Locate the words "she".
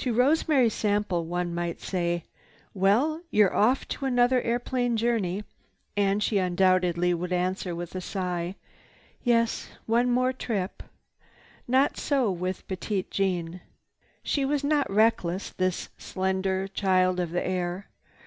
6.22-6.36, 14.22-14.44